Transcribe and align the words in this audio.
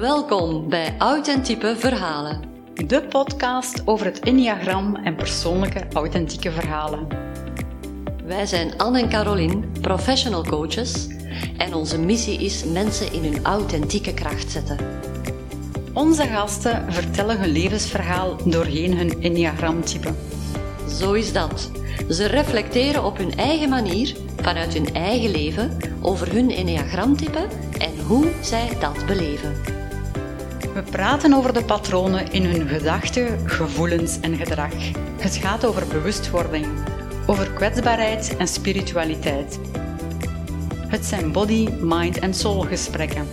Welkom 0.00 0.68
bij 0.68 0.94
Authentieke 0.98 1.76
Verhalen. 1.76 2.42
De 2.86 3.02
podcast 3.02 3.82
over 3.84 4.06
het 4.06 4.20
Enneagram 4.20 4.96
en 4.96 5.14
persoonlijke 5.14 5.86
authentieke 5.92 6.50
verhalen. 6.50 7.06
Wij 8.24 8.46
zijn 8.46 8.78
Anne 8.78 9.00
en 9.00 9.08
Caroline, 9.08 9.60
professional 9.80 10.44
coaches, 10.44 11.06
en 11.56 11.74
onze 11.74 11.98
missie 11.98 12.44
is 12.44 12.64
mensen 12.64 13.12
in 13.12 13.22
hun 13.22 13.44
authentieke 13.44 14.14
kracht 14.14 14.50
zetten. 14.50 14.76
Onze 15.92 16.22
gasten 16.22 16.92
vertellen 16.92 17.40
hun 17.40 17.50
levensverhaal 17.52 18.36
doorheen 18.44 18.96
hun 18.96 19.22
Enneagramtype. 19.22 20.14
Zo 20.88 21.12
is 21.12 21.32
dat. 21.32 21.70
Ze 22.08 22.26
reflecteren 22.26 23.04
op 23.04 23.16
hun 23.16 23.36
eigen 23.36 23.68
manier, 23.68 24.16
vanuit 24.36 24.74
hun 24.74 24.94
eigen 24.94 25.30
leven, 25.30 25.76
over 26.00 26.32
hun 26.32 26.50
Enneagramtype 26.50 27.46
en 27.78 28.00
hoe 28.06 28.26
zij 28.40 28.76
dat 28.80 29.06
beleven. 29.06 29.77
We 30.78 30.84
praten 30.84 31.32
over 31.32 31.52
de 31.52 31.64
patronen 31.64 32.32
in 32.32 32.44
hun 32.44 32.68
gedachten, 32.68 33.48
gevoelens 33.48 34.20
en 34.20 34.36
gedrag. 34.36 34.72
Het 35.20 35.36
gaat 35.36 35.64
over 35.64 35.88
bewustwording, 35.88 36.66
over 37.26 37.52
kwetsbaarheid 37.52 38.36
en 38.36 38.48
spiritualiteit. 38.48 39.58
Het 40.88 41.04
zijn 41.04 41.32
body, 41.32 41.68
mind 41.70 42.18
en 42.18 42.34
soul 42.34 42.60
gesprekken. 42.60 43.26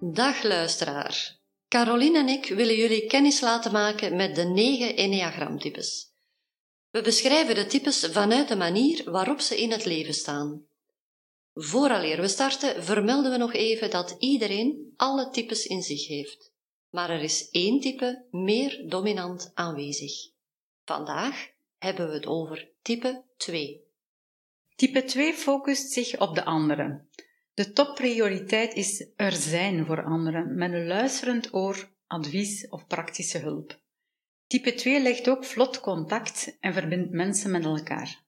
Dag 0.00 0.42
luisteraar. 0.42 1.36
Caroline 1.68 2.18
en 2.18 2.28
ik 2.28 2.48
willen 2.48 2.76
jullie 2.76 3.06
kennis 3.06 3.40
laten 3.40 3.72
maken 3.72 4.16
met 4.16 4.34
de 4.34 4.44
negen 4.44 4.96
Enneagramtypes. 4.96 6.14
We 6.96 7.02
beschrijven 7.02 7.54
de 7.54 7.66
types 7.66 8.06
vanuit 8.06 8.48
de 8.48 8.56
manier 8.56 9.10
waarop 9.10 9.40
ze 9.40 9.60
in 9.60 9.70
het 9.70 9.84
leven 9.84 10.14
staan. 10.14 10.66
Vooraleer 11.54 12.20
we 12.20 12.28
starten, 12.28 12.84
vermelden 12.84 13.30
we 13.30 13.36
nog 13.36 13.52
even 13.52 13.90
dat 13.90 14.16
iedereen 14.18 14.92
alle 14.96 15.30
types 15.30 15.66
in 15.66 15.82
zich 15.82 16.06
heeft. 16.06 16.52
Maar 16.90 17.10
er 17.10 17.22
is 17.22 17.50
één 17.50 17.80
type 17.80 18.24
meer 18.30 18.84
dominant 18.88 19.50
aanwezig. 19.54 20.12
Vandaag 20.84 21.50
hebben 21.78 22.08
we 22.08 22.14
het 22.14 22.26
over 22.26 22.68
type 22.82 23.24
2. 23.36 23.84
Type 24.76 25.04
2 25.04 25.32
focust 25.32 25.92
zich 25.92 26.20
op 26.20 26.34
de 26.34 26.44
anderen. 26.44 27.08
De 27.54 27.72
topprioriteit 27.72 28.74
is 28.74 29.06
er 29.16 29.32
zijn 29.32 29.86
voor 29.86 30.04
anderen, 30.04 30.54
met 30.54 30.72
een 30.72 30.86
luisterend 30.86 31.54
oor, 31.54 31.90
advies 32.06 32.68
of 32.68 32.86
praktische 32.86 33.38
hulp. 33.38 33.84
Type 34.46 34.74
2 34.74 35.02
legt 35.02 35.28
ook 35.28 35.44
vlot 35.44 35.80
contact 35.80 36.56
en 36.60 36.72
verbindt 36.72 37.12
mensen 37.12 37.50
met 37.50 37.64
elkaar. 37.64 38.24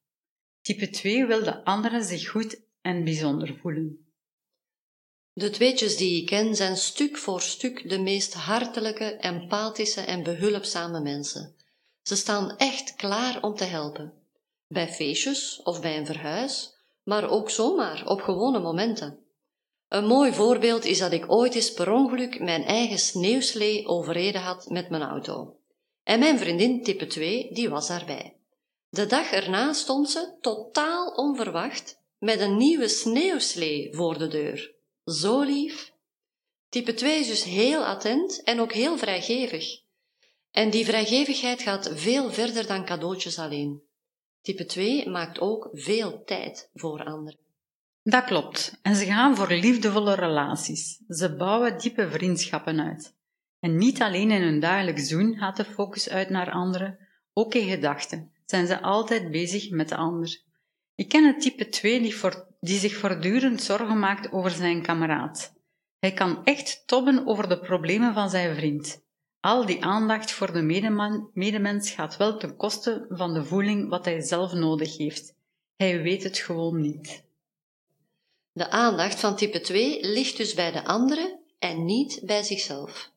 Type 0.61 0.91
2 0.91 1.27
wil 1.27 1.45
de 1.45 1.65
anderen 1.65 2.05
zich 2.05 2.29
goed 2.29 2.61
en 2.81 3.05
bijzonder 3.05 3.59
voelen. 3.61 4.13
De 5.33 5.51
tweetjes 5.51 5.97
die 5.97 6.21
ik 6.21 6.27
ken 6.27 6.57
zijn 6.57 6.77
stuk 6.77 7.17
voor 7.17 7.41
stuk 7.41 7.89
de 7.89 7.99
meest 7.99 8.35
hartelijke, 8.35 9.05
empathische 9.05 10.01
en 10.01 10.23
behulpzame 10.23 11.01
mensen. 11.01 11.55
Ze 12.03 12.17
staan 12.17 12.57
echt 12.57 12.95
klaar 12.95 13.43
om 13.43 13.55
te 13.55 13.65
helpen. 13.65 14.13
Bij 14.69 14.89
feestjes 14.89 15.61
of 15.63 15.81
bij 15.81 15.99
een 15.99 16.07
verhuis, 16.07 16.75
maar 17.03 17.31
ook 17.31 17.51
zomaar 17.51 18.07
op 18.07 18.21
gewone 18.21 18.59
momenten. 18.59 19.19
Een 19.89 20.07
mooi 20.07 20.33
voorbeeld 20.33 20.85
is 20.85 20.99
dat 20.99 21.13
ik 21.13 21.33
ooit 21.33 21.55
eens 21.55 21.73
per 21.73 21.91
ongeluk 21.91 22.41
mijn 22.41 22.65
eigen 22.65 22.99
sneeuwslee 22.99 23.87
overreden 23.87 24.41
had 24.41 24.69
met 24.69 24.91
mijn 24.91 25.03
auto. 25.03 25.57
En 26.09 26.19
mijn 26.19 26.39
vriendin 26.39 26.83
type 26.83 27.07
2, 27.07 27.53
die 27.53 27.69
was 27.69 27.89
daarbij. 27.89 28.37
De 28.89 29.07
dag 29.07 29.31
erna 29.31 29.73
stond 29.73 30.11
ze, 30.11 30.37
totaal 30.41 31.09
onverwacht, 31.15 32.01
met 32.19 32.41
een 32.41 32.57
nieuwe 32.57 32.89
sneeuwslee 32.89 33.95
voor 33.95 34.19
de 34.19 34.29
deur. 34.29 34.75
Zo 35.05 35.41
lief. 35.41 35.93
Type 36.69 36.95
2 36.95 37.21
is 37.21 37.27
dus 37.27 37.45
heel 37.45 37.85
attent 37.85 38.43
en 38.43 38.61
ook 38.61 38.73
heel 38.73 38.99
vrijgevig. 38.99 39.81
En 40.51 40.71
die 40.71 40.85
vrijgevigheid 40.85 41.63
gaat 41.63 41.91
veel 41.95 42.33
verder 42.33 42.67
dan 42.67 42.85
cadeautjes 42.85 43.39
alleen. 43.39 43.83
Type 44.41 44.65
2 44.65 45.09
maakt 45.09 45.41
ook 45.41 45.69
veel 45.73 46.25
tijd 46.25 46.71
voor 46.75 47.05
anderen. 47.05 47.39
Dat 48.03 48.25
klopt. 48.25 48.79
En 48.83 48.97
ze 48.97 49.05
gaan 49.05 49.37
voor 49.37 49.53
liefdevolle 49.53 50.15
relaties. 50.15 51.01
Ze 51.09 51.37
bouwen 51.37 51.79
diepe 51.79 52.11
vriendschappen 52.11 52.81
uit. 52.81 53.17
En 53.61 53.77
niet 53.77 54.03
alleen 54.03 54.31
in 54.31 54.43
hun 54.43 54.61
dagelijks 54.61 55.09
doen 55.09 55.37
gaat 55.37 55.57
de 55.57 55.65
focus 55.65 56.09
uit 56.09 56.31
naar 56.31 56.51
anderen, 56.51 56.99
ook 57.33 57.55
in 57.55 57.69
gedachten 57.69 58.33
zijn 58.51 58.67
ze 58.67 58.83
altijd 58.83 59.31
bezig 59.31 59.71
met 59.71 59.89
de 59.89 59.97
ander. 59.97 60.43
Ik 60.95 61.09
ken 61.09 61.25
het 61.27 61.41
type 61.41 61.69
2 61.69 62.01
die, 62.01 62.15
die 62.61 62.79
zich 62.79 62.97
voortdurend 62.97 63.63
zorgen 63.63 63.99
maakt 63.99 64.33
over 64.33 64.51
zijn 64.51 64.83
kameraad. 64.83 65.53
Hij 65.99 66.13
kan 66.13 66.45
echt 66.45 66.83
tobben 66.87 67.27
over 67.27 67.49
de 67.49 67.59
problemen 67.59 68.15
van 68.15 68.31
zijn 68.31 68.57
vriend. 68.57 69.03
Al 69.41 69.67
die 69.67 69.85
aandacht 69.85 70.31
voor 70.31 70.53
de 70.53 70.63
medeman, 70.63 71.31
medemens 71.35 71.91
gaat 71.91 72.17
wel 72.17 72.39
ten 72.39 72.57
koste 72.57 73.07
van 73.09 73.35
de 73.35 73.45
voeling 73.45 73.89
wat 73.89 74.05
hij 74.05 74.21
zelf 74.21 74.53
nodig 74.53 74.97
heeft. 74.97 75.35
Hij 75.77 76.03
weet 76.03 76.23
het 76.23 76.39
gewoon 76.39 76.81
niet. 76.81 77.25
De 78.53 78.71
aandacht 78.71 79.21
van 79.21 79.37
type 79.37 79.61
2 79.61 80.07
ligt 80.07 80.37
dus 80.37 80.55
bij 80.55 80.73
de 80.73 80.85
andere 80.85 81.41
en 81.59 81.85
niet 81.85 82.21
bij 82.25 82.43
zichzelf. 82.43 83.11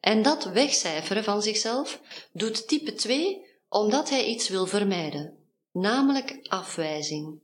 En 0.00 0.22
dat 0.22 0.44
wegcijferen 0.44 1.24
van 1.24 1.42
zichzelf 1.42 2.00
doet 2.32 2.68
type 2.68 2.92
2 2.92 3.46
omdat 3.68 4.10
hij 4.10 4.26
iets 4.26 4.48
wil 4.48 4.66
vermijden, 4.66 5.36
namelijk 5.72 6.38
afwijzing. 6.42 7.38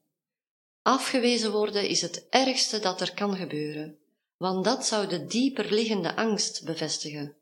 Afgewezen 0.82 1.53
worden 1.53 1.88
is 1.88 2.00
het 2.00 2.26
ergste 2.31 2.78
dat 2.78 3.00
er 3.00 3.14
kan 3.14 3.37
gebeuren, 3.37 3.98
want 4.37 4.64
dat 4.64 4.87
zou 4.87 5.06
de 5.06 5.26
dieper 5.26 5.72
liggende 5.75 6.16
angst 6.16 6.64
bevestigen, 6.64 7.34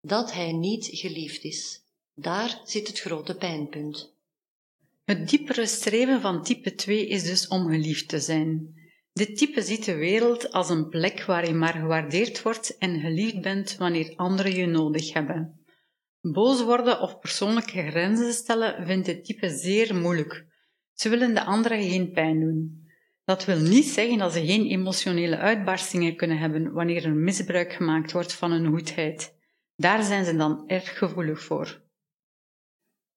dat 0.00 0.32
hij 0.32 0.52
niet 0.52 0.88
geliefd 0.92 1.44
is. 1.44 1.80
Daar 2.14 2.60
zit 2.64 2.86
het 2.86 3.00
grote 3.00 3.34
pijnpunt. 3.34 4.12
Het 5.04 5.28
diepere 5.28 5.66
streven 5.66 6.20
van 6.20 6.42
type 6.42 6.74
2 6.74 7.06
is 7.06 7.22
dus 7.22 7.48
om 7.48 7.68
geliefd 7.68 8.08
te 8.08 8.20
zijn. 8.20 8.79
Dit 9.20 9.36
type 9.36 9.62
ziet 9.62 9.84
de 9.84 9.96
wereld 9.96 10.52
als 10.52 10.70
een 10.70 10.88
plek 10.88 11.24
waar 11.24 11.46
je 11.46 11.54
maar 11.54 11.72
gewaardeerd 11.72 12.42
wordt 12.42 12.78
en 12.78 13.00
geliefd 13.00 13.40
bent 13.40 13.76
wanneer 13.76 14.12
anderen 14.16 14.54
je 14.54 14.66
nodig 14.66 15.12
hebben. 15.12 15.64
Boos 16.20 16.62
worden 16.62 17.00
of 17.00 17.18
persoonlijke 17.18 17.90
grenzen 17.90 18.32
stellen 18.32 18.86
vindt 18.86 19.06
dit 19.06 19.24
type 19.24 19.48
zeer 19.48 19.94
moeilijk. 19.94 20.46
Ze 20.92 21.08
willen 21.08 21.34
de 21.34 21.44
anderen 21.44 21.82
geen 21.82 22.12
pijn 22.12 22.40
doen. 22.40 22.88
Dat 23.24 23.44
wil 23.44 23.58
niet 23.58 23.84
zeggen 23.84 24.18
dat 24.18 24.32
ze 24.32 24.46
geen 24.46 24.66
emotionele 24.66 25.36
uitbarstingen 25.36 26.16
kunnen 26.16 26.38
hebben 26.38 26.72
wanneer 26.72 27.04
er 27.04 27.14
misbruik 27.14 27.72
gemaakt 27.72 28.12
wordt 28.12 28.32
van 28.32 28.50
hun 28.50 28.66
goedheid. 28.66 29.34
Daar 29.76 30.02
zijn 30.02 30.24
ze 30.24 30.36
dan 30.36 30.64
erg 30.66 30.98
gevoelig 30.98 31.42
voor. 31.42 31.82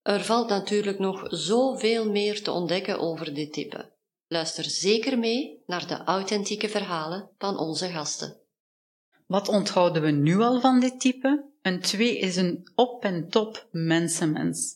Er 0.01 0.23
valt 0.23 0.49
natuurlijk 0.49 0.99
nog 0.99 1.25
zoveel 1.29 2.11
meer 2.11 2.41
te 2.43 2.51
ontdekken 2.51 2.99
over 2.99 3.33
dit 3.33 3.53
type. 3.53 3.92
Luister 4.33 4.63
zeker 4.63 5.19
mee 5.19 5.63
naar 5.65 5.87
de 5.87 6.03
authentieke 6.03 6.69
verhalen 6.69 7.29
van 7.37 7.57
onze 7.57 7.87
gasten. 7.87 8.37
Wat 9.27 9.47
onthouden 9.47 10.01
we 10.01 10.11
nu 10.11 10.39
al 10.39 10.59
van 10.59 10.79
dit 10.79 10.99
type? 10.99 11.49
Een 11.61 11.79
2 11.79 12.17
is 12.17 12.35
een 12.35 12.71
op 12.75 13.03
en 13.03 13.29
top 13.29 13.67
mensenmens. 13.71 14.75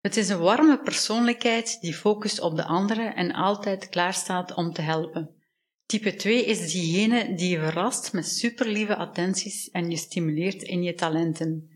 Het 0.00 0.16
is 0.16 0.28
een 0.28 0.38
warme 0.38 0.80
persoonlijkheid 0.80 1.78
die 1.80 1.94
focust 1.94 2.40
op 2.40 2.56
de 2.56 2.64
anderen 2.64 3.14
en 3.14 3.32
altijd 3.32 3.88
klaarstaat 3.88 4.54
om 4.54 4.72
te 4.72 4.82
helpen. 4.82 5.30
Type 5.86 6.14
2 6.14 6.44
is 6.44 6.72
diegene 6.72 7.34
die 7.34 7.50
je 7.50 7.58
verrast 7.58 8.12
met 8.12 8.26
superlieve 8.26 8.96
attenties 8.96 9.70
en 9.70 9.90
je 9.90 9.96
stimuleert 9.96 10.62
in 10.62 10.82
je 10.82 10.94
talenten. 10.94 11.70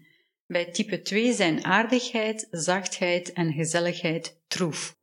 Bij 0.46 0.70
type 0.70 1.02
2 1.02 1.32
zijn 1.32 1.64
aardigheid, 1.64 2.46
zachtheid 2.50 3.32
en 3.32 3.52
gezelligheid 3.52 4.40
troef. 4.46 5.00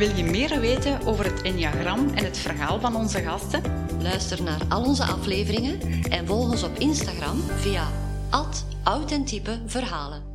Wil 0.00 0.16
je 0.16 0.24
meer 0.24 0.60
weten 0.60 1.06
over 1.06 1.24
het 1.24 1.42
Enneagram 1.42 2.08
en 2.14 2.24
het 2.24 2.38
verhaal 2.38 2.80
van 2.80 2.96
onze 2.96 3.22
gasten? 3.22 3.62
Luister 4.02 4.42
naar 4.42 4.60
al 4.68 4.84
onze 4.84 5.04
afleveringen 5.04 5.80
en 6.10 6.26
volg 6.26 6.50
ons 6.50 6.62
op 6.62 6.78
Instagram 6.78 7.40
via 7.40 7.88
authentiepe 8.84 9.58
verhalen. 9.66 10.29